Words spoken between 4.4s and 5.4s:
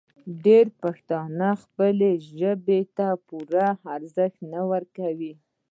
نه ورکوي.